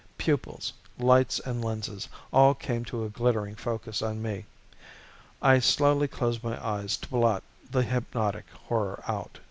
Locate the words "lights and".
0.97-1.63